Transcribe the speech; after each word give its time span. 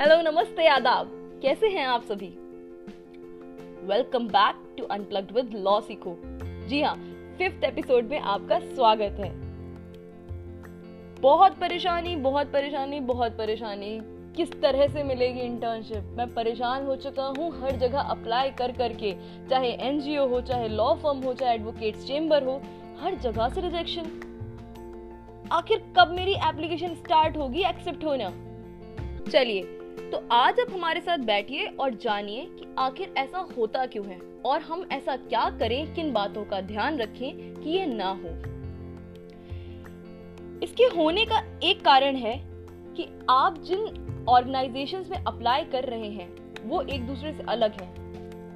Hello 0.00 0.20
नमस्ते, 0.22 0.66
आदाब। 0.66 1.08
कैसे 1.42 1.68
हैं 1.68 1.84
आप 1.86 2.02
सभी? 2.02 2.26
Welcome 3.86 4.26
back 4.26 4.60
to 4.78 4.84
unplugged 4.84 5.32
with 5.32 5.54
law 5.54 5.80
Sikho 5.80 6.14
जी 6.68 6.80
हाँ 6.82 6.94
फिफ्थ 7.38 7.64
एपिसोड 7.64 8.04
में 8.04 8.18
आपका 8.18 8.58
स्वागत 8.60 9.18
है। 9.20 9.28
बहुत 11.20 11.58
परेशानी 11.58 12.14
बहुत 12.16 12.52
परेशानी 12.52 13.00
बहुत 13.00 13.36
परेशानी। 13.38 13.98
किस 14.36 14.52
तरह 14.62 14.86
से 14.88 15.02
मिलेगी 15.02 15.40
इंटर्नशिप 15.40 16.14
मैं 16.18 16.28
परेशान 16.34 16.86
हो 16.86 16.96
चुका 16.96 17.26
हूँ 17.38 17.50
हर 17.60 17.76
जगह 17.76 18.00
अप्लाई 18.00 18.50
कर 18.50 18.72
करके। 18.72 19.14
चाहे 19.50 19.72
एनजीओ 19.88 20.26
हो, 20.26 20.40
चाहे 20.40 20.68
लॉ 20.68 20.94
फर्म 20.94 21.18
हो, 21.18 21.34
चाहे 21.34 21.54
एडवोकेट्स 21.54 22.06
चेम्बर 22.06 22.42
हो, 22.42 22.60
हर 23.00 23.14
जगह 23.18 23.48
से 23.48 23.60
रिजेक्शन 23.60 24.08
आखिर 25.52 25.82
कब 25.98 26.14
मेरी 26.16 26.34
एप्लीकेशन 26.48 26.94
स्टार्ट 26.94 27.36
होगी? 27.36 27.62
एक्सेप्ट 27.64 28.04
होना 28.04 28.32
चलिए 29.30 29.76
तो 30.00 30.22
आज 30.32 30.60
आप 30.60 30.72
हमारे 30.72 31.00
साथ 31.00 31.18
बैठिए 31.18 31.66
और 31.80 31.94
जानिए 31.94 32.44
कि 32.50 32.66
आखिर 32.78 33.12
ऐसा 33.16 33.38
होता 33.56 33.84
क्यों 33.86 34.04
है 34.06 34.18
और 34.44 34.60
हम 34.60 34.86
ऐसा 34.92 35.16
क्या 35.16 35.48
करें 35.50 35.94
किन 35.94 36.12
बातों 36.12 36.44
का 36.44 36.60
ध्यान 36.60 36.98
रखें 36.98 37.54
कि 37.54 37.70
ये 37.70 37.86
ना 37.86 38.10
हो। 38.10 38.28
इसके 40.62 40.84
होने 40.96 41.24
का 41.24 41.42
एक 41.62 41.84
कारण 41.84 42.16
है 42.16 42.36
कि 42.96 43.08
आप 43.30 43.58
जिन 43.58 44.24
ऑर्गेनाइजेशंस 44.28 45.10
में 45.10 45.18
अप्लाई 45.18 45.64
कर 45.64 45.84
रहे 45.84 46.08
हैं, 46.08 46.28
वो 46.64 46.82
एक 46.82 47.06
दूसरे 47.06 47.32
से 47.32 47.42
अलग 47.48 47.80
हैं। 47.80 47.94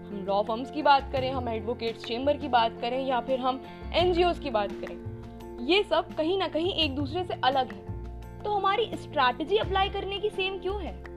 हम 0.06 0.24
लॉ 0.26 0.42
फर्म्स 0.42 0.70
की 0.70 0.82
बात 0.82 1.12
करें, 1.12 1.30
हम 1.32 1.48
एडवोकेट्स 1.48 2.04
चेम्बर 2.04 2.36
की 2.36 2.48
बात 2.48 2.80
करें 2.80 3.06
या 3.06 3.20
फिर 3.20 3.40
हम 3.40 3.62
एनजीओ 3.94 4.32
की 4.32 4.50
बात 4.50 4.72
करें, 4.72 5.66
ये 5.66 5.82
सब 5.82 6.14
कहीं 6.14 6.38
ना 6.38 6.48
कहीं 6.48 6.74
एक 6.74 6.94
दूसरे 6.96 7.24
से 7.24 7.34
अलग 7.34 7.72
है। 7.72 8.42
तो 8.44 8.50
हमारी 8.50 8.90
स्ट्रैटेजी 8.94 9.56
अप्लाई 9.56 9.88
करने 9.88 10.18
की 10.18 10.30
सेम 10.30 10.58
क्यों 10.58 10.82
है? 10.82 11.13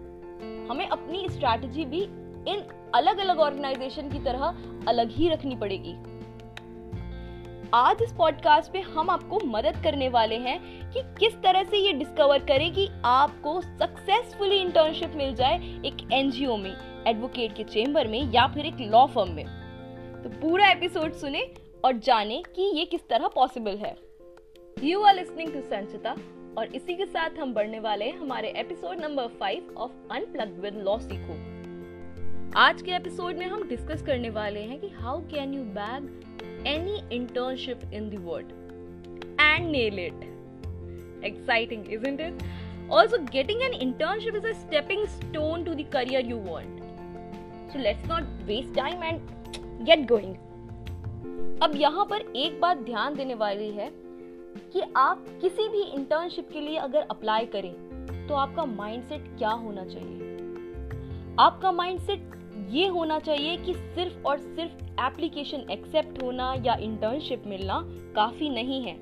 हमें 0.70 0.88
अपनी 0.88 1.27
स्ट्रैटेजी 1.30 1.85
भी 1.85 2.02
इन 2.52 2.63
अलग 2.96 3.18
अलग 3.18 3.40
ऑर्गेनाइजेशन 3.40 4.10
की 4.10 4.20
तरह 4.20 4.57
अलग 4.87 5.12
ही 5.12 5.29
रखनी 5.29 5.55
पड़ेगी। 5.55 5.96
आज 7.73 8.01
इस 8.01 8.12
पॉडकास्ट 8.13 8.71
पे 8.71 8.79
हम 8.79 9.10
आपको 9.10 9.40
मदद 9.45 9.82
करने 9.84 10.10
वाले 10.10 10.35
हैं 10.35 10.60
कि 10.91 11.01
किस 11.20 11.34
तरह 11.34 11.63
से 11.63 11.77
ये 11.77 11.93
डिस्कवर 11.93 12.40
करें 12.40 12.73
कि 12.73 12.88
आपको 13.05 13.62
सक्सेसफुली 13.62 14.57
इंटर्नशिप 14.57 15.13
मिल 15.15 15.35
जाए 15.35 15.55
एक 15.85 16.07
एनजीओ 16.13 16.57
में 16.57 17.04
एडवोकेट 17.07 17.55
के 17.55 17.63
चेम्बर 17.63 18.07
में 18.07 18.32
या 18.32 18.48
फिर 18.48 18.65
एक 18.65 18.77
लॉ 18.79 19.05
फर्म 19.05 19.32
में। 19.32 19.45
तो 20.23 20.29
पूरा 20.29 20.70
एपिसोड 20.71 21.13
सुने 21.13 21.51
और 21.85 21.98
जाने 21.98 22.43
कि 22.55 22.71
ये 22.79 22.85
किस 22.85 23.07
तरह 23.10 23.27
पॉसिबल 23.27 23.77
है। 23.77 23.95
You 24.84 25.01
are 25.01 25.15
listening 25.15 25.54
to 25.54 25.62
Sanchita 25.62 26.15
और 26.58 26.76
इसी 26.76 26.94
के 26.98 27.05
साथ 27.05 27.38
हम 27.40 27.54
बढ़ने 27.54 27.80
वाले 27.80 28.05
हैं 28.05 28.18
हमारे 28.18 28.48
episode 28.58 29.00
number 29.02 29.27
five 29.40 29.74
of 29.77 29.91
unplug 30.12 30.60
with 30.62 30.77
law 30.86 30.98
Sikho 31.00 31.36
आज 32.60 32.82
के 32.82 32.91
एपिसोड 32.91 33.38
में 33.38 33.46
हम 33.46 33.68
डिस्कस 33.70 34.02
करने 34.02 34.30
वाले 34.38 34.62
हैं 34.62 34.80
कि 34.80 34.90
how 35.02 35.20
can 35.34 35.54
you 35.54 35.63
bag 35.76 36.66
any 36.68 37.02
internship 37.16 37.82
in 37.94 38.10
the 38.10 38.24
world 38.24 38.52
and 39.41 39.70
nail 39.72 40.00
it 40.00 40.24
exciting 41.26 41.94
isn't 41.94 42.22
it 42.22 42.44
Also, 42.90 43.18
getting 43.22 43.62
an 43.63 43.74
internship 43.76 44.35
is 44.35 44.46
a 44.46 44.54
stepping 44.55 45.02
stone 45.08 45.66
to 45.66 45.76
the 45.76 45.84
career 45.85 46.20
you 46.22 46.38
want. 46.38 46.78
So 47.72 47.80
let's 47.80 48.05
not 48.08 48.24
waste 48.48 48.74
time 48.76 49.02
and 49.04 49.50
get 49.85 50.05
going. 50.08 50.35
अब 51.63 51.74
यहाँ 51.76 52.05
पर 52.05 52.22
एक 52.35 52.60
बात 52.62 52.78
ध्यान 52.84 53.16
देने 53.16 53.34
वाली 53.35 53.70
है 53.72 53.90
कि 54.74 54.82
आप 54.98 55.26
किसी 55.41 55.68
भी 55.70 55.82
इंटर्नशिप 55.84 56.50
के 56.54 56.62
लिए 56.62 56.77
अगर 56.77 57.08
अप्लाई 57.12 57.46
करें 57.46 57.74
तो 58.27 58.36
आपका 58.36 58.66
माइंडसेट 58.66 59.27
क्या 59.38 59.50
होना 59.50 59.84
चाहिए? 59.86 60.36
आपका 61.40 61.72
माइंडसेट 61.72 62.36
ये 62.70 62.88
होना 62.88 63.20
चाहिए 63.20 63.58
कि 63.58 63.74
सिर्फ़ 63.74 64.25
और 64.28 64.40
सिर्फ़ 64.40 64.84
एप्लीकेशन 65.02 65.69
एक्सेप्ट 65.72 66.22
होना 66.24 66.53
या 66.66 66.75
इंटर्नशिप 66.75 67.44
मिलना 67.47 67.79
काफ़ी 68.16 68.50
नहीं 68.50 68.81
है। 68.84 69.00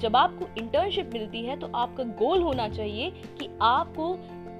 जब 0.00 0.16
आपको 0.16 0.46
इंटर्नशिप 0.58 1.10
मिलती 1.14 1.44
है 1.44 1.58
तो 1.60 1.70
आपका 1.74 2.04
गोल 2.18 2.42
होना 2.42 2.68
चाहिए 2.68 3.10
कि 3.38 3.48
आपको 3.62 4.12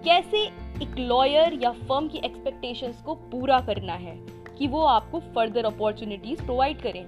कैसे 0.04 0.42
एक 0.82 0.98
लॉयर 0.98 1.58
या 1.62 1.70
फर्म 1.70 2.08
की 2.08 2.18
एक्सपेक्टेशंस 2.18 3.02
को 3.02 3.14
पूरा 3.14 3.60
करना 3.60 3.94
है, 3.94 4.16
कि 4.58 4.66
वो 4.66 4.82
आपको 4.82 5.20
फर्दर 5.34 5.64
अपॉर्चुनिटीज़ 5.64 6.44
प्रोवाइड 6.44 6.82
करें। 6.82 7.04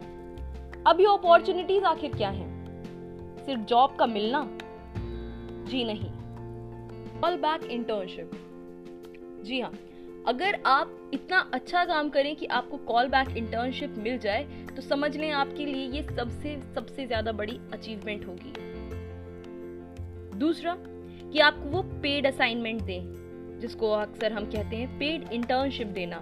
अब 0.87 1.00
ये 1.00 1.06
अपॉर्चुनिटीज़ 1.06 1.84
आखिर 1.84 2.15
क्या 2.15 2.28
हैं? 2.28 2.51
सिर्फ़ 3.47 3.60
जॉब 3.60 3.97
का 3.97 4.06
मिलना? 4.06 4.47
जी 5.70 5.84
नहीं। 5.84 6.10
कॉल 7.20 7.36
बैक 7.36 7.64
इंटर्नशिप 7.64 8.30
जी 9.44 9.60
हाँ 9.60 9.72
अगर 10.26 10.58
आप 10.66 11.10
इतना 11.14 11.38
अच्छा 11.54 11.84
काम 11.84 12.08
करें 12.08 12.34
कि 12.36 12.47
आपको 12.47 12.76
कॉल 12.86 13.08
बैक 13.08 13.36
इंटर्नशिप 13.36 13.94
मिल 13.98 14.19
जाए 14.19 14.44
तो 14.76 14.82
समझ 14.82 15.16
लें 15.16 15.31
आपके 15.31 15.66
लिए 15.66 15.88
ये 15.91 16.02
सबसे 16.16 16.60
सबसे 16.75 17.06
ज़्यादा 17.06 17.32
बड़ी 17.32 17.58
अचीवमेंट 17.72 18.26
होगी। 18.26 18.52
दूसरा, 20.38 20.75
कि 21.32 21.38
आपको 21.38 21.69
वो 21.69 21.82
पेड 22.02 22.26
असाइनमेंट 22.26 22.82
दें, 22.82 23.58
जिसको 23.60 23.91
अक्सर 23.91 24.32
हम 24.32 24.44
कहते 24.44 24.76
हैं 24.76 24.98
पेड 24.98 25.28
इंटर्नशिप 25.32 25.86
देना। 25.88 26.20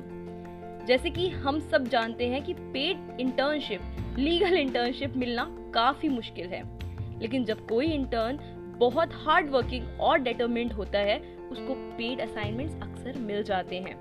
जैसे 0.86 1.10
कि 1.10 1.28
हम 1.28 1.60
सब 1.60 1.88
जानते 1.88 2.28
हैं 2.28 2.42
कि 2.44 2.54
पेड 2.54 3.20
इंटर्नशिप 3.20 4.16
लीगल 4.18 4.56
इंटर्नशिप 4.56 5.16
मिलना 5.16 5.44
काफ़ी 5.74 6.08
मुश्किल 6.08 6.46
है। 6.46 6.62
लेकिन 7.20 7.44
जब 7.44 7.66
कोई 7.66 7.86
इंटर्न 7.86 8.38
बहुत 8.78 9.10
हार्ड 9.14 9.50
वर्किंग 9.50 10.00
और 10.00 10.18
डिटरमिंड 10.18 10.72
होता 10.72 10.98
है, 10.98 11.18
उसको 11.50 11.74
पेड 11.74 12.20
असाइनमेंट्स 12.20 12.74
अक्सर 12.82 13.18
मिल 13.18 13.42
जाते 13.42 13.76
हैं। 13.76 13.94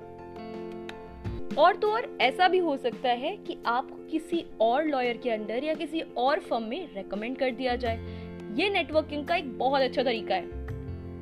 और 1.57 1.75
तो 1.75 1.91
और 1.91 2.17
ऐसा 2.21 2.47
भी 2.47 2.57
हो 2.57 2.75
सकता 2.77 3.09
है 3.09 3.35
कि 3.37 3.57
आपको 3.65 3.95
किसी 4.07 4.45
और 4.61 4.85
लॉयर 4.85 5.17
के 5.17 5.29
अंडर 5.29 5.63
या 5.63 5.73
किसी 5.73 6.01
और 6.17 6.39
फर्म 6.39 6.63
में 6.63 6.93
रेकमेंड 6.95 7.37
कर 7.37 7.51
दिया 7.51 7.75
जाए। 7.75 7.97
ये 8.55 8.69
नेटवर्किंग 8.69 9.25
का 9.27 9.35
एक 9.35 9.57
बहुत 9.57 9.81
अच्छा 9.81 10.03
तरीका 10.03 10.35
है। 10.35 10.57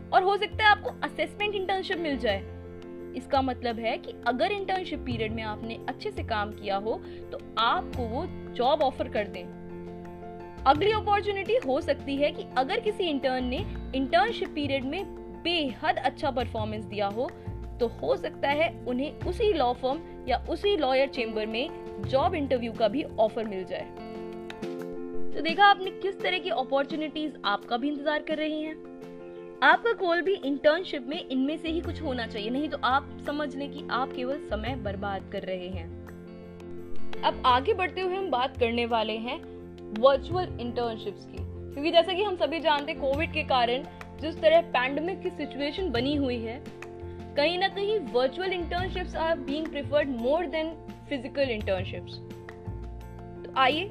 और 0.10 0.24
हो 0.24 0.38
सकता 0.38 0.64
है 0.64 0.70
आपको 0.72 0.90
असेसमेंट 1.04 1.56
इंटर्नशिप 1.56 1.98
मिल 1.98 2.18
जाए। 2.18 2.40
इसका 3.18 3.42
मतलब 3.42 3.80
है 3.80 3.98
कि 3.98 4.14
अगर 4.28 4.52
इंटर्नशिप 4.52 5.00
पीरियड 5.00 5.32
में 5.32 5.44
आपने 5.44 5.80
अच्छे 5.90 6.12
से 6.12 6.24
काम 6.24 6.52
किया 6.52 6.76
हो 6.78 7.02
तो 7.32 7.40
आपको 7.58 8.04
वो 8.04 8.26
जॉब 8.54 8.82
ऑफ़र 8.82 9.10
कर 9.10 9.28
दें। 9.28 9.57
अगली 10.68 10.92
अपॉर्चुनिटी 10.92 11.56
हो 11.58 11.80
सकती 11.82 12.16
है 12.16 12.32
कि 12.32 12.44
अगर 12.58 12.80
किसी 12.80 13.04
इंटर्न 13.04 13.44
ने 13.44 13.58
इंटर्नशिप 13.96 14.50
पीरियड 14.50 14.86
में 14.86 15.06
बेहद 15.44 15.98
अच्छा 15.98 16.32
परफॉर्मेंस 16.32 16.84
दिया 16.86 17.08
हो 17.08 17.30
तो 17.80 17.88
हो 18.02 18.16
सकता 18.18 18.50
है 18.50 18.70
उन्हें 18.88 19.20
उसी 19.20 19.52
लॉ 19.54 19.72
फर्म 19.74 20.02
या 20.28 20.38
उसी 20.50 20.76
लॉयर 20.78 21.08
चेम्बर 21.08 21.46
में 21.46 21.70
जॉब 22.08 22.36
इंटरव्यू 22.36 22.74
का 22.74 22.88
भी 22.88 23.04
ऑफ़र 23.20 23.48
मिल 23.48 23.64
जाए। 23.64 23.86
तो 25.32 25.42
देखा 25.42 25.66
आपने 25.66 25.92
किस 25.92 26.20
तरह 26.22 26.40
की 26.40 26.50
अपॉर्चुनिटीज़ 26.50 27.34
आपका 27.46 27.78
भी 27.78 27.88
इंतज़ार 27.88 28.22
कर 28.22 28.38
रही 28.38 28.62
हैं? 28.62 28.76
आपका 29.64 29.92
गोल 29.98 30.22
भी 30.22 30.34
इंटर्नशिप 30.36 31.08
में 31.08 31.20
इनमें 31.20 31.58
से 31.58 31.70
ही 31.70 31.82
कुछ 31.82 32.02
होना 32.02 32.28
चाहिए, 32.28 32.50
नहीं 32.50 32.70
तो 32.70 32.78
आप 32.84 33.18
समझ 33.26 33.56
लें 33.56 33.72
कि 33.72 33.88
आप 33.92 34.14
केवल 34.14 34.48
समय 34.50 34.76
बर्बाद 34.76 35.32
कर 35.32 35.44
रहे 35.44 35.68
हैं। 35.70 35.90
अब 37.22 37.42
आगे 37.46 37.74
बढ़ते 37.74 38.02
हुए 38.02 38.16
हम 38.16 38.30
बात 38.30 38.58
करने 38.58 38.86
वाले 38.86 39.18
हैं 39.20 39.46
वर्चुअल 40.00 40.58
इंटर्नशिप्स 40.62 41.26
की। 41.26 41.38
क्योंकि 41.38 41.92
जैसा 41.92 42.14
कि 42.14 42.24
हम 42.24 42.36
सभी 42.36 42.60
जानते 42.60 42.92
हैं 42.92 43.02
कोविड 43.02 43.32
के 43.34 43.44
कारण 43.44 43.84
जिस 44.22 44.40
तरह 44.42 44.62
पैंडमिक 44.72 45.22
की 45.22 45.30
सिचुएशन 45.30 45.90
बनी 45.92 46.16
हुई 46.16 46.38
है, 46.38 46.62
कहीं 47.38 47.58
ना 47.60 47.68
कहीं 47.68 48.00
virtual 48.14 48.54
internships 48.54 49.16
are 49.16 49.40
being 49.40 49.68
preferred 49.68 50.10
more 50.22 50.46
than 50.48 50.70
physical 51.10 51.50
internships 51.50 52.14
तो 53.44 53.54
आइए 53.58 53.90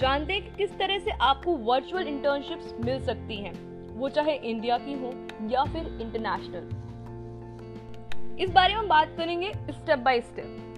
जानते 0.00 0.32
हैं 0.32 0.42
कि 0.42 0.50
किस 0.56 0.78
तरह 0.78 0.98
से 0.98 1.10
आपको 1.22 1.56
वर्चुअल 1.64 2.06
इंटर्नशिप्स 2.08 2.74
मिल 2.84 3.04
सकती 3.04 3.36
हैं। 3.36 3.52
वो 3.96 4.08
चाहे 4.08 4.34
इंडिया 4.34 4.78
की 4.78 4.92
हो 4.94 5.12
या 5.50 5.64
फिर 5.64 5.86
इंटरनेशनल 6.02 6.64
इस 8.40 8.50
बारे 8.50 8.74
में 8.74 8.88
बात 8.88 9.14
करेंगे 9.16 9.52
स्टेप 9.70 9.98
बाय 9.98 10.20
स्टेप 10.20 10.75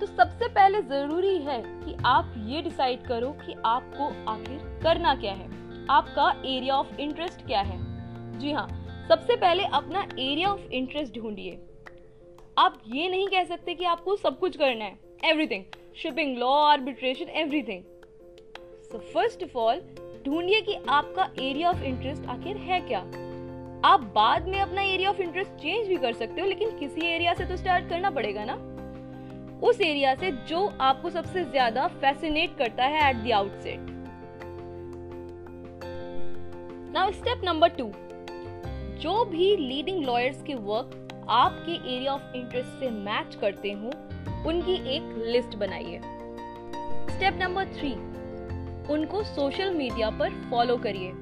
तो 0.00 0.06
सबसे 0.06 0.48
पहले 0.48 0.80
ज़रूरी 0.82 1.36
है 1.38 1.62
कि 1.66 1.96
आप 2.06 2.34
ये 2.46 2.62
डिसाइड 2.62 3.06
करो 3.06 3.30
कि 3.46 3.54
आपको 3.66 4.08
आखिर 4.30 4.80
करना 4.82 5.14
क्या 5.14 5.32
है। 5.32 5.48
आपका 5.90 6.30
एरिया 6.46 6.74
ऑफ़ 6.74 7.00
इंटरेस्ट 7.00 7.46
क्या 7.46 7.60
है? 7.60 7.78
जी 8.38 8.52
हाँ 8.52 8.66
सबसे 9.08 9.36
पहले 9.36 9.64
अपना 9.64 10.02
एरिया 10.18 10.48
ऑफ़ 10.48 10.60
इंटरेस्ट 10.72 11.18
ढूंढिए। 11.18 11.58
आप 12.58 12.82
ये 12.86 13.08
नहीं 13.08 13.28
कह 13.28 13.44
सकते 13.44 13.74
कि 13.74 13.84
आपको 13.84 14.16
सब 14.16 14.38
कुछ 14.38 14.56
करना 14.56 14.84
है। 14.84 14.98
Everything 15.24 15.64
shipping 15.96 16.36
law 16.38 16.52
arbitration 16.62 17.28
everything 17.36 17.82
so 18.82 18.98
first 19.14 19.42
of 19.44 19.56
all 19.58 19.80
ढूंढिए 20.26 20.60
कि 20.60 20.74
आपका 20.88 21.30
एरिया 21.40 21.70
ऑफ़ 21.70 21.82
इंटरेस्ट 21.82 22.26
आखिर 22.26 22.56
है 22.56 22.80
क्या। 22.80 23.00
आप 23.84 24.12
बाद 24.14 24.48
में 24.48 24.60
अपना 24.60 24.82
एरिया 24.82 25.10
ऑफ़ 25.10 25.20
इंटरेस्ट 25.20 25.50
चेंज 25.52 25.88
भी 25.88 25.96
कर 25.96 26.12
सकते 26.12 26.40
हो, 26.40 26.46
लेकिन 26.46 26.78
किसी 26.78 27.06
एरिया 27.06 27.34
से 27.34 27.44
तो 27.44 27.56
स्टार्ट 27.56 27.88
करना 27.88 28.10
पड़ेगा 28.10 28.44
ना। 28.44 28.56
उस 29.62 29.80
एरिया 29.80 30.14
से 30.14 30.30
जो 30.48 30.66
आपको 30.80 31.10
सबसे 31.10 31.44
ज़्यादा 31.44 31.86
फैसिनेट 32.00 32.56
करता 32.58 32.84
है 32.84 33.08
at 33.10 33.16
the 33.16 33.32
outset 33.32 33.92
now 36.94 37.12
step 37.12 37.40
number 37.44 37.68
two 37.68 37.90
जो 39.00 39.24
भी 39.24 39.56
लीडिंग 39.56 40.04
लॉयर्स 40.04 40.42
के 40.42 40.54
वर्क 40.54 41.00
आपके 41.30 41.72
एरिया 41.94 42.12
ऑफ़ 42.12 42.36
इंटरेस्ट 42.36 42.80
से 42.80 42.90
मैच 42.90 43.34
करते 43.34 43.72
हो, 43.72 43.90
उनकी 44.48 44.74
एक 44.96 45.14
लिस्ट 45.26 45.56
बनाइए. 45.56 46.00
स्टेप 47.10 47.38
नंबर 47.40 47.64
थ्री 47.66 47.92
उनको 48.94 49.22
सोशल 49.22 49.70
मीडिया 49.70 50.10
पर 50.10 50.30
फॉलो 50.50 50.76
करिए. 50.76 51.12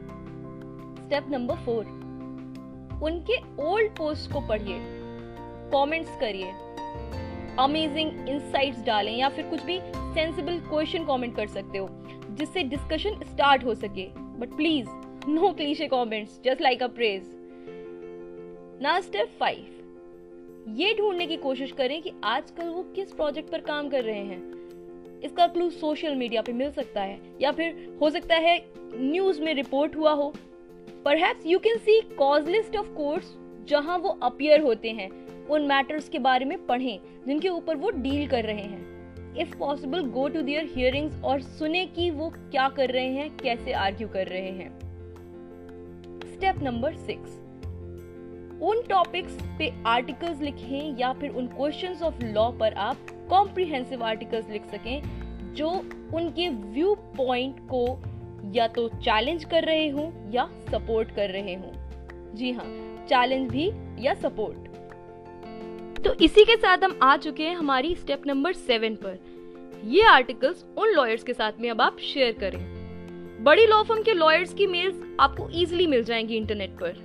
स्टेप 1.06 1.26
नंबर 1.30 1.54
फोर 1.54 1.84
उनके 3.02 3.36
ओल्ड 3.62 3.90
पोस्ट 3.96 4.32
को 4.32 4.40
पढ़िए. 4.40 4.78
कमेंट्स 5.74 6.18
करिए. 6.20 6.52
अमेजिंग 7.58 8.28
इंसाइट्स 8.28 8.82
डालें 8.84 9.16
या 9.16 9.28
फिर 9.28 9.46
कुछ 9.46 9.62
भी 9.62 9.78
सेंसिबल 9.84 10.58
क्वेश्चन 10.68 11.04
कमेंट 11.04 11.36
कर 11.36 11.46
सकते 11.48 11.78
हो, 11.78 11.88
जिससे 12.30 12.62
डिस्कशन 12.62 13.20
स्टार्ट 13.24 13.64
हो 13.64 13.74
सके। 13.74 14.06
But 14.38 14.56
please 14.56 14.88
no 15.28 15.52
cliche 15.52 15.86
comments 15.86 16.40
just 16.44 16.62
like 16.62 16.82
a 16.82 16.86
praise 16.88 17.30
ना 18.82 19.00
स्टेप 19.00 19.28
फाइव 19.40 20.74
ये 20.78 20.94
ढूँढने 20.94 21.26
की 21.26 21.36
कोशिश 21.36 21.72
करें 21.72 22.00
कि 22.02 22.12
आजकल 22.24 22.68
वो 22.68 22.82
किस 22.96 23.12
प्रोजेक्ट 23.12 23.50
पर 23.50 23.60
काम 23.60 23.88
कर 23.88 24.04
रहे 24.04 24.24
हैं। 24.24 25.20
इसका 25.24 25.46
क्लू 25.46 25.68
सोशल 25.70 26.14
मीडिया 26.14 26.42
पे 26.42 26.52
मिल 26.52 26.70
सकता 26.70 27.02
है, 27.02 27.18
या 27.40 27.52
फिर 27.52 27.96
हो 28.00 28.10
सकता 28.10 28.34
है 28.36 28.58
न्यूज़ 28.94 29.40
में 29.42 29.52
रिपोर्ट 29.54 29.96
हुआ 29.96 30.12
हो। 30.12 30.32
Perhaps 31.04 31.46
you 31.46 31.58
can 31.58 31.76
see 31.78 32.00
cause 32.18 32.48
list 32.48 32.76
of 32.76 32.88
course 32.94 33.34
जहाँ 33.68 33.98
वो 33.98 34.08
अपियर 34.22 34.60
होते 34.60 34.90
हैं। 34.90 35.08
उन 35.50 35.62
मैटर्स 35.62 36.08
के 36.08 36.18
बारे 36.18 36.44
में 36.44 36.66
पढ़ें, 36.66 36.98
जिनके 37.26 37.48
ऊपर 37.48 37.76
वो 37.76 37.90
डील 37.90 38.26
कर 38.28 38.44
रहे 38.44 38.62
हैं। 38.62 39.36
If 39.36 39.56
possible 39.58 40.02
go 40.04 40.28
to 40.28 40.42
their 40.42 40.70
hearings 40.74 41.22
और 41.24 41.40
सुने 41.40 41.84
कि 41.86 42.10
वो 42.10 42.28
क्या 42.30 42.68
कर 42.68 42.90
रहे 42.90 43.08
हैं, 43.08 43.36
कैसे 43.36 43.72
आर्ग्यू 43.72 44.08
कर 44.08 44.26
रहे 44.26 44.50
हैं। 44.50 44.70
स्टेप 46.34 46.62
नंबर 46.62 46.94
सिक्स 46.96 47.38
उन 48.62 48.82
टॉपिक्स 48.82 49.38
पे 49.58 49.72
आर्टिकल्स 49.86 50.40
लिखें 50.40 50.98
या 50.98 51.12
फिर 51.12 51.30
उन 51.30 51.46
क्वेश्चंस 51.46 52.02
ऑफ़ 52.02 52.22
लॉ 52.24 52.50
पर 52.52 52.72
आप 52.72 52.96
कॉम्प्रिहेंसिव 53.30 54.02
आर्टिकल्स 54.04 54.50
लिख 54.50 54.66
सकें, 54.66 55.02
जो 55.54 55.68
उनके 56.14 56.48
व्यू 56.48 56.94
पॉइंट 57.16 57.56
को 57.72 57.86
या 58.54 58.66
तो 58.68 58.88
चैलेंज 58.88 59.44
कर 59.44 59.64
रहे 59.64 59.88
हो 59.88 60.12
या 60.30 60.48
सपोर्ट 60.72 61.10
कर 61.10 61.30
रहे 61.30 61.54
हो। 61.54 61.72
जी 62.34 62.52
हाँ 62.52 62.66
चैलेंज 63.08 63.50
भी 63.50 63.70
या 63.98 64.14
सपोर्ट 64.14 64.71
तो 66.04 66.12
इसी 66.14 66.44
के 66.44 66.56
साथ 66.56 66.84
हम 66.84 66.98
आ 67.02 67.16
चुके 67.16 67.42
हैं 67.42 67.56
हमारी 67.56 67.94
स्टेप 67.94 68.22
नंबर 68.26 68.52
सेवन 68.52 68.94
पर। 68.94 69.18
ये 69.84 70.02
आर्टिकल्स 70.02 70.64
उन 70.78 70.88
लॉयर्स 70.88 71.22
के 71.22 71.32
साथ 71.32 71.60
में 71.60 71.68
अब 71.70 71.80
आप 71.80 71.98
शेयर 72.02 72.32
करें। 72.32 73.44
बड़ी 73.44 73.66
लॉ 73.66 73.82
फर्म 73.82 74.02
के 74.02 74.12
लॉयर्स 74.12 74.54
की 74.54 74.66
मेल्स 74.66 75.02
आपको 75.20 75.48
इजीली 75.50 75.86
मिल 75.86 76.02
जाएँगी 76.04 76.36
इंटरनेट 76.36 76.70
पर। 76.70 76.96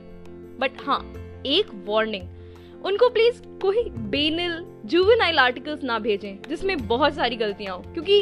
बट 0.59 0.81
हाँ 0.85 0.99
एक 1.45 1.69
वार्निंग 1.87 2.85
उनको 2.85 3.09
प्लीज़ 3.09 3.41
कोई 3.61 3.83
बेनिल 4.09 4.57
जुवेनाइल 4.85 5.39
आर्टिकल्स 5.39 5.83
ना 5.83 5.99
भेजें, 5.99 6.37
जिसमें 6.49 6.87
बहुत 6.87 7.13
सारी 7.13 7.35
गलतियाँ 7.35 7.75
हो, 7.75 7.81
क्योंकि 7.93 8.19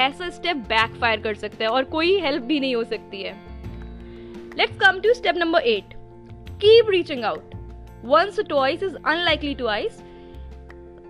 ऐसा 0.00 0.28
स्टेप 0.30 0.56
बैकफायर 0.68 1.20
कर 1.20 1.34
सकता 1.34 1.64
है 1.64 1.70
और 1.70 1.84
कोई 1.84 2.18
हेल्प 2.20 2.42
भी 2.42 2.60
नहीं 2.60 2.74
हो 2.74 2.84
सकती 2.84 3.22
है। 3.22 3.32
Let's 4.58 4.78
come 4.80 5.00
to 5.00 5.14
step 5.14 5.36
number 5.36 5.60
eight 5.66 5.94
keep 6.60 6.90
reaching 6.90 7.24
out 7.24 7.54
once 8.04 8.40
twice 8.40 8.82
is 8.82 8.96
unlikely 8.96 9.54
twice 9.54 10.02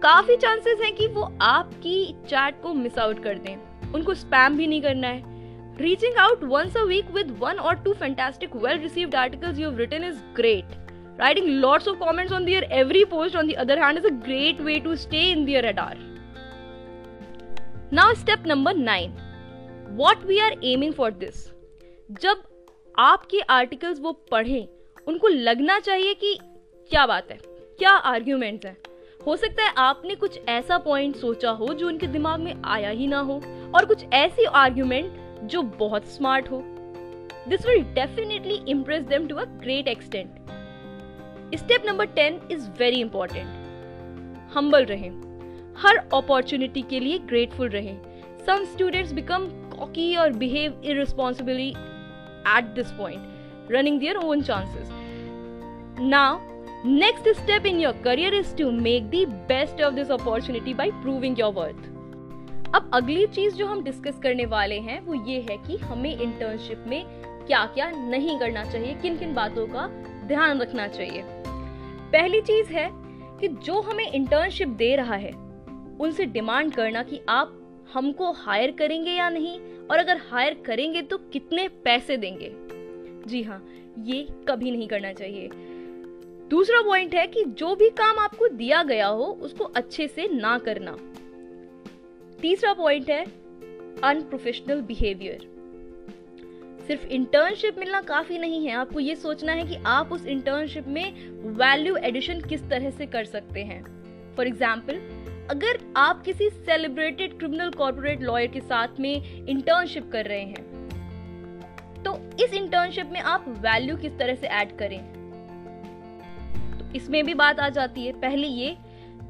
काफ़ी 0.02 0.36
चांसेस 0.36 0.80
हैं 0.80 0.94
कि 0.96 1.06
वो 1.14 1.30
आपकी 1.42 2.04
चैट 2.28 2.62
को 2.62 2.74
मिस 2.74 2.98
आउट 2.98 3.22
कर 3.22 3.38
दें 3.38 3.56
उनको 3.94 4.14
स्पैम 4.14 4.56
भी 4.56 4.66
नहीं 4.66 4.82
करना 4.82 5.08
है 5.08 5.36
reaching 5.78 6.16
out 6.18 6.44
once 6.44 6.76
a 6.76 6.82
week 6.84 7.10
with 7.14 7.36
one 7.40 7.58
और 7.58 7.82
two 7.84 7.92
fantastic 7.94 8.56
well 8.56 8.78
received 8.80 9.14
articles 9.14 9.58
you 9.58 9.68
have 9.68 9.78
written 9.78 10.04
is 10.04 10.18
great 10.36 10.76
Writing 11.18 11.60
lots 11.60 11.88
of 11.88 11.98
comments 11.98 12.30
on 12.30 12.44
their 12.44 12.64
every 12.70 13.04
post, 13.04 13.34
on 13.34 13.48
the 13.48 13.56
other 13.56 13.76
hand, 13.76 13.98
is 13.98 14.04
a 14.04 14.10
great 14.12 14.60
way 14.60 14.78
to 14.78 14.96
stay 14.96 15.32
in 15.32 15.44
their 15.46 15.62
radar. 15.62 15.94
Now, 17.90 18.14
step 18.14 18.46
number 18.46 18.72
nine. 18.72 19.20
What 19.92 20.24
we 20.24 20.38
are 20.40 20.52
aiming 20.62 20.92
for 20.92 21.10
this. 21.22 21.40
जब 22.20 22.42
आपके 22.94 23.40
articles 23.50 23.98
वो 24.00 24.12
पढ़ें 24.30 24.68
उनको 25.06 25.28
लगना 25.28 25.78
चाहिए 25.80 26.14
कि 26.14 26.38
क्या 26.90 27.06
बात 27.06 27.30
है 27.30 27.38
क्या 27.78 27.90
आर्ग्यूमेंट्स 28.10 28.66
हैं 28.66 28.76
हो 29.28 29.34
सकता 29.36 29.62
है 29.62 29.72
आपने 29.78 30.14
कुछ 30.14 30.38
ऐसा 30.48 30.76
पॉइंट 30.78 31.16
सोचा 31.16 31.50
हो 31.50 31.66
जो 31.74 31.86
उनके 31.86 32.06
दिमाग 32.06 32.40
में 32.40 32.62
आया 32.64 32.90
ही 32.90 33.06
ना 33.06 33.18
हो, 33.20 33.34
और 33.74 33.84
कुछ 33.84 34.04
ऐसी 34.12 34.44
आर्ग्यूमेंट 34.44 35.18
जो 35.44 35.62
बहुत 35.78 36.06
स्मार्ट 36.06 36.50
हो। 36.50 36.62
This 37.48 37.66
will 37.66 37.82
definitely 37.94 38.54
impress 38.68 39.02
them 39.02 39.26
to 39.26 39.34
a 39.34 39.44
great 39.44 39.88
extent 39.88 41.56
step 41.58 41.82
number 41.86 42.06
ten 42.14 42.40
is 42.52 42.68
very 42.78 43.00
important 43.00 44.54
humble 44.54 44.84
रहें। 44.84 45.10
हर 45.78 45.96
अपॉर्चुनिटी 46.14 46.82
के 46.82 47.00
लिए 47.00 47.18
ग्रेटफुल 47.18 47.68
रहें। 47.68 47.96
सम 48.46 48.64
स्टूडेंट्स 48.64 49.12
बिकम 49.12 49.46
कॉकी 49.76 50.14
और 50.16 50.32
behave 50.38 50.80
irresponsibly 50.84 51.68
at 51.68 52.74
this 52.74 52.92
point 52.92 53.72
running 53.72 54.00
their 54.00 54.16
own 54.16 54.42
chances 54.42 54.88
now 56.00 56.38
next 56.86 57.28
step 57.28 57.66
in 57.66 57.80
your 57.80 57.92
career 57.92 58.34
is 58.34 58.54
to 58.56 58.70
make 58.70 59.10
the 59.10 59.24
best 59.48 59.82
of 59.82 59.94
this 59.94 60.10
opportunity 60.10 60.74
by 60.74 60.90
proving 60.90 61.40
your 61.40 61.52
worth 61.52 61.86
अब 62.74 62.90
अगली 62.94 63.26
चीज़ 63.26 63.54
जो 63.54 63.66
हम 63.66 63.82
discuss 63.82 64.18
करने 64.22 64.44
वाले 64.46 64.78
हैं, 64.78 65.00
वो 65.00 65.14
ये 65.14 65.40
है 65.40 65.56
कि 65.56 65.76
हमें 65.76 66.20
इंटर्नशिप 66.20 66.84
में 66.86 67.04
क्या 67.46 67.64
क्या 67.66 67.90
नहीं 67.90 68.38
करना 68.38 68.64
चाहिए 68.64 68.94
किन 68.94 69.16
किन 69.16 69.34
बातों 69.34 69.66
का 69.66 69.86
ध्यान 70.26 70.60
रखना 70.60 70.86
चाहिए। 70.88 71.22
पहली 72.12 72.40
चीज़ 72.40 72.72
है 72.72 72.88
कि 73.40 73.48
जो 73.48 73.80
हमें 73.80 74.10
इंटर्नशिप 74.12 74.68
दे 74.68 74.96
रहा 74.96 75.14
है, 75.14 75.30
उनसे 76.00 76.24
डिमांड 76.26 76.72
करना 76.74 77.02
कि 77.02 77.20
आप 77.28 77.54
हमको 77.94 78.30
हायर 78.32 78.70
करेंगे 78.70 79.10
या 79.10 79.28
नहीं, 79.28 79.58
और 79.90 79.98
अगर 79.98 80.20
हायर 80.30 80.62
करेंगे 80.66 81.02
तो 81.02 81.18
कितने 81.32 81.68
पैसे 81.84 82.16
देंगे। 82.16 82.52
जी 83.26 83.42
हाँ 83.42 83.62
ये 83.98 84.26
कभी 84.48 84.70
नहीं 84.70 84.88
करना 84.88 85.12
चाहिए। 85.12 85.50
दूसरा 86.50 86.80
पॉइंट 86.82 87.14
है 87.14 87.26
कि 87.26 87.42
जो 87.58 87.74
भी 87.76 87.88
काम 87.90 88.18
आपको 88.18 88.48
दिया 88.48 88.82
गया 88.82 89.06
हो, 89.06 89.24
उसको 89.42 89.64
अच्छे 89.64 90.06
से 90.08 90.28
ना 90.30 90.56
करना। 90.58 90.96
तीसरा 92.38 92.72
पॉइंट 92.74 93.10
है 93.10 93.24
अनप्रोफेशनल 94.04 94.80
बिहेवियर 94.82 95.46
सिर्फ़ 96.86 97.06
इंटर्नशिप 97.06 97.78
मिलना 97.78 98.00
काफ़ी 98.02 98.38
नहीं 98.38 98.66
है। 98.66 98.74
आपको 98.74 99.00
ये 99.00 99.16
सोचना 99.16 99.52
है 99.52 99.66
कि 99.66 99.76
आप 99.86 100.12
उस 100.12 100.26
इंटर्नशिप 100.26 100.86
में 100.88 101.12
वैल्यू 101.56 101.96
एडिशन 101.98 102.40
किस 102.40 102.62
तरह 102.70 102.90
से 102.90 103.06
कर 103.06 103.24
सकते 103.26 103.62
हैं। 103.62 103.82
फॉर 104.36 104.46
एग्ज़ाम्पल 104.46 105.00
अगर 105.50 105.78
आप 105.96 106.22
किसी 106.24 106.48
सेलिब्रेटेड 106.50 107.38
क्रिमिनल 107.38 107.70
कॉर्पोरेट 107.72 108.22
लॉयर 108.22 108.50
के 108.50 108.60
साथ 108.60 109.00
में 109.00 109.46
इंटर्नशिप 109.46 110.10
कर 110.12 110.26
रहे 110.26 110.42
हैं 110.42 110.66
तो 112.04 112.18
इस 112.44 112.54
इंटर्नशिप 112.54 113.10
में 113.12 113.20
आप 113.20 113.44
वैल्यू 113.60 113.96
किस 113.96 114.18
तरह 114.18 114.34
से 114.34 114.46
ऐड 114.46 114.76
करें? 114.78 115.17
इसमें 116.96 117.24
भी 117.24 117.34
बात 117.34 117.60
आ 117.60 117.68
जाती 117.68 118.06
है। 118.06 118.12
पहली 118.12 118.46
ये 118.46 118.76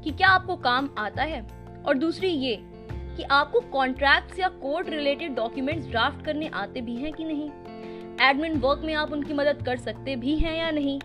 कि 0.03 0.11
क्या 0.11 0.27
आपको 0.27 0.55
काम 0.55 0.89
आता 0.97 1.23
है? 1.23 1.41
और 1.85 1.97
दूसरी 1.97 2.27
ये 2.27 2.59
कि 3.17 3.23
आपको 3.23 3.59
कॉन्ट्रैक्ट्स 3.59 4.39
या 4.39 4.47
कोर्ट 4.47 4.89
रिलेटेड 4.89 5.35
डॉक्यूमेंट्स 5.35 5.87
ड्राफ्ट 5.87 6.25
करने 6.25 6.47
आते 6.47 6.81
भी 6.81 6.95
हैं 6.95 7.13
कि 7.13 7.23
नहीं? 7.23 7.49
एडमिन 8.21 8.59
वर्क 8.59 8.81
में 8.83 8.93
आप 8.93 9.11
उनकी 9.11 9.33
मदद 9.33 9.63
कर 9.65 9.77
सकते 9.77 10.15
भी 10.15 10.35
हैं 10.35 10.57
या 10.57 10.71
नहीं? 10.71 10.99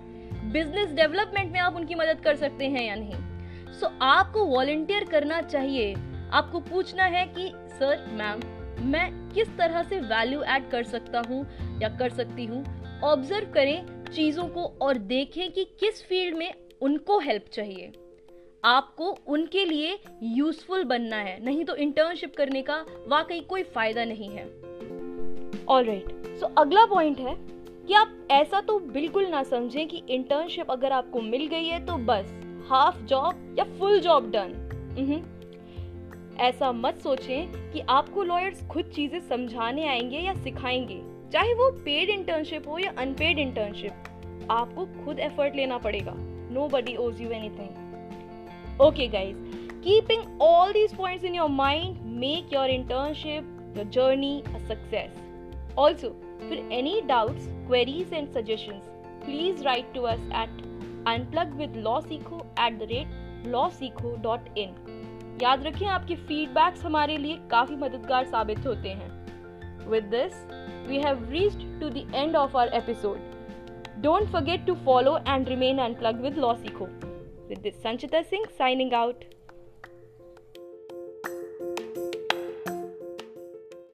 बिज़नेस 0.52 0.92
डेवलपमेंट 0.92 1.52
में 1.52 1.60
आप 1.60 1.76
उनकी 1.76 1.94
मदद 1.94 2.20
कर 2.20 2.36
सकते 2.36 2.64
हैं 2.64 2.84
या 2.84 2.94
नहीं? 2.94 3.14
सो 3.72 3.86
so, 3.86 3.92
आपको 4.02 4.44
वॉलेंटियर 4.44 5.04
करना 5.04 5.40
चाहिए। 5.42 5.94
आपको 6.32 6.60
पूछना 6.60 7.04
है 7.04 7.26
कि 7.26 7.52
सर 7.66 8.06
मैम 8.12 8.40
मैं 8.86 9.28
किस 9.28 9.56
तरह 9.56 9.82
से 9.82 10.00
वैल्यू 10.00 10.42
ऐड 10.42 10.70
कर 10.70 10.82
सकता 10.82 11.22
हूँ 11.28 11.46
या 11.82 11.88
कर 11.88 12.08
सकती 12.08 12.44
हूँ? 12.44 12.64
ऑब्ज़र्व 13.04 13.52
करें 13.52 13.86
चीज़ों 14.08 14.48
को 14.48 14.64
और 14.82 14.98
देखें 14.98 15.50
कि 15.52 15.64
किस 15.80 16.02
फ़ील्ड 16.06 16.36
में 16.36 16.52
उनको 16.82 17.18
हेल्प 17.18 17.44
चाहिए। 17.52 17.92
आपको 18.64 19.10
उनके 19.26 19.64
लिए 19.64 19.98
यूजफुल 20.22 20.84
बनना 20.84 21.16
है, 21.16 21.44
नहीं 21.44 21.64
तो 21.64 21.74
इंटर्नशिप 21.76 22.36
करने 22.36 22.62
का 22.62 22.84
वाकई 23.08 23.40
कोई 23.40 23.62
फ़ायदा 23.62 24.04
नहीं 24.04 24.30
है। 24.30 24.44
ऑल 25.68 25.84
राइट 25.84 26.36
सो 26.40 26.46
अगला 26.58 26.84
पॉइंट 26.86 27.20
है 27.20 27.34
कि 27.86 27.94
आप 27.94 28.28
ऐसा 28.30 28.60
तो 28.60 28.78
बिल्कुल 28.78 29.26
ना 29.26 29.42
समझें 29.42 29.86
कि 29.88 30.02
इंटर्नशिप 30.08 30.70
अगर 30.70 30.92
आपको 30.92 31.20
मिल 31.20 31.46
गई 31.46 31.66
है 31.66 31.84
तो 31.86 31.96
बस 31.96 32.34
हाफ़ 32.68 33.02
जॉब 33.02 33.56
या 33.58 33.64
फुल 33.78 34.00
जॉब 34.00 34.30
डन 34.30 34.60
ऐसा 36.40 36.72
मत 36.72 36.98
सोचें 36.98 37.72
कि 37.72 37.80
आपको 37.80 38.22
लॉयर्स 38.22 38.66
खुद 38.66 38.84
चीज़ें 38.84 39.20
समझाने 39.20 39.86
आएँगे 39.88 40.18
या 40.18 40.34
सिखाएँगे। 40.34 41.13
चाहे 41.34 41.54
वो 41.54 41.70
पेड 41.84 42.10
इंटर्नशिप 42.10 42.68
हो 42.68 42.78
या 42.78 42.92
अनपेड 42.98 43.38
इंटर्नशिप 43.38 44.46
आपको 44.50 44.84
खुद 45.04 45.20
एफर्ट 45.20 45.54
लेना 45.56 45.78
पड़ेगा। 45.78 46.12
Nobody 46.68 46.94
owes 46.96 47.20
you 47.20 47.30
anything 47.50 48.80
okay 48.80 49.06
guys 49.08 49.36
keeping 49.84 50.42
all 50.42 50.72
these 50.72 50.94
point 50.96 51.24
in 51.24 51.34
your 51.34 51.48
mind 51.50 51.96
make 52.20 52.54
your 52.54 52.70
internship 52.70 53.74
your 53.76 53.88
journey 53.88 54.40
a 54.46 54.58
success 54.68 55.74
also 55.78 56.08
फिर 56.48 56.68
any 56.72 57.00
doubts 57.06 57.48
queries 57.66 58.12
and 58.12 58.28
suggestions 58.34 58.88
please 59.24 59.62
write 59.64 59.92
to 59.94 60.02
us 60.02 60.20
at 60.42 60.62
unplug 61.08 61.56
with 61.58 61.76
law 61.78 62.00
Sikho 62.00 62.38
at 62.60 62.78
the 62.78 62.88
rate 62.90 63.46
law 63.46 63.68
Sikho 63.70 64.16
dot 64.22 64.58
in 64.58 64.74
याद 65.42 65.66
रखें, 65.66 65.86
आपके 65.86 66.14
feedbacks 66.16 66.84
हमारे 66.84 67.16
लिए 67.16 67.38
काफ़ी 67.50 67.76
मददगार 67.76 68.24
साबित 68.26 68.66
होते 68.66 68.88
हैं। 68.90 69.88
With 69.88 70.04
this 70.04 70.32
we 70.88 71.00
have 71.00 71.28
reached 71.28 71.66
to 71.80 71.90
the 71.90 72.06
end 72.12 72.36
of 72.36 72.54
our 72.54 72.68
episode. 72.72 73.20
Don't 74.00 74.30
forget 74.30 74.66
to 74.66 74.74
follow 74.76 75.22
and 75.26 75.48
remain 75.48 75.78
unplugged 75.78 76.20
with 76.20 76.36
Law 76.36 76.56
Losiko. 76.56 76.88
With 77.48 77.62
this, 77.62 77.76
Sanchita 77.76 78.28
Singh 78.28 78.44
signing 78.56 78.92
out. 78.92 79.24